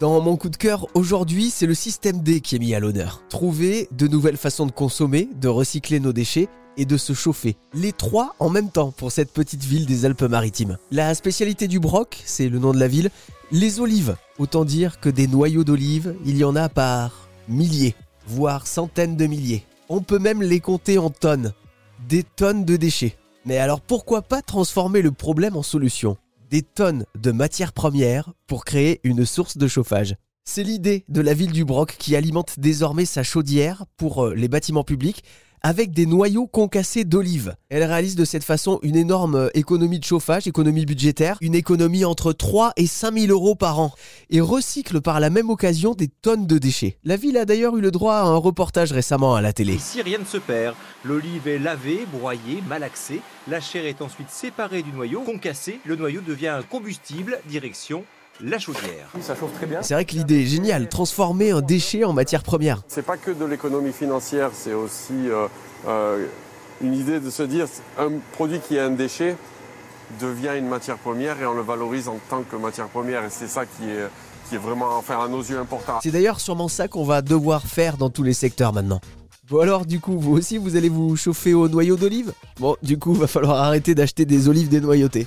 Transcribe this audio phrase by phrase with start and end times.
[0.00, 3.22] Dans mon coup de cœur aujourd'hui, c'est le système D qui est mis à l'honneur.
[3.28, 7.58] Trouver de nouvelles façons de consommer, de recycler nos déchets et de se chauffer.
[7.74, 10.78] Les trois en même temps pour cette petite ville des Alpes-Maritimes.
[10.90, 13.10] La spécialité du Broc, c'est le nom de la ville,
[13.52, 14.16] les olives.
[14.38, 17.94] Autant dire que des noyaux d'olives, il y en a par milliers,
[18.26, 19.66] voire centaines de milliers.
[19.90, 21.52] On peut même les compter en tonnes.
[22.08, 23.18] Des tonnes de déchets.
[23.44, 26.16] Mais alors pourquoi pas transformer le problème en solution?
[26.50, 30.16] Des tonnes de matières premières pour créer une source de chauffage.
[30.44, 34.48] C'est l'idée de la ville du Broc qui alimente désormais sa chaudière pour euh, les
[34.48, 35.22] bâtiments publics
[35.62, 37.54] avec des noyaux concassés d'olives.
[37.68, 42.04] Elle réalise de cette façon une énorme euh, économie de chauffage, économie budgétaire, une économie
[42.04, 43.92] entre 3 et 5 000 euros par an,
[44.30, 46.98] et recycle par la même occasion des tonnes de déchets.
[47.04, 49.74] La ville a d'ailleurs eu le droit à un reportage récemment à la télé.
[49.74, 50.74] Ici, rien ne se perd.
[51.04, 53.20] L'olive est lavée, broyée, malaxée.
[53.48, 55.80] La chair est ensuite séparée du noyau, concassée.
[55.84, 58.04] Le noyau devient un combustible, direction
[58.42, 59.08] la chaudière.
[59.20, 59.82] Ça chauffe très bien.
[59.82, 62.82] C'est vrai que l'idée est géniale, transformer un déchet en matière première.
[62.88, 65.46] C'est pas que de l'économie financière, c'est aussi euh,
[65.86, 66.26] euh,
[66.82, 67.66] une idée de se dire
[67.98, 69.36] un produit qui est un déchet
[70.20, 73.24] devient une matière première et on le valorise en tant que matière première.
[73.24, 74.08] Et c'est ça qui est,
[74.48, 76.00] qui est vraiment, enfin, à nos yeux, important.
[76.02, 79.00] C'est d'ailleurs sûrement ça qu'on va devoir faire dans tous les secteurs maintenant.
[79.48, 82.98] Bon alors du coup, vous aussi, vous allez vous chauffer au noyau d'olive Bon, du
[82.98, 85.26] coup, va falloir arrêter d'acheter des olives dénoyautées.